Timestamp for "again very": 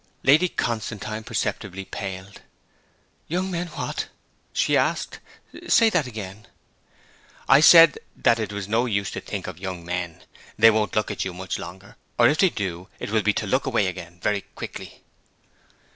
13.85-14.41